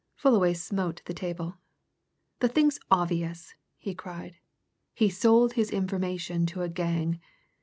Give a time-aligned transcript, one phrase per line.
[0.15, 1.59] Fullaway smote the table.
[2.39, 4.37] "The thing's obvious!" he cried.
[4.95, 7.19] "He sold his information to a gang.